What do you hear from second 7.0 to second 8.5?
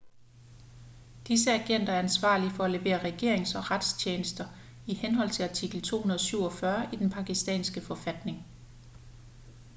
pakistanske forfatning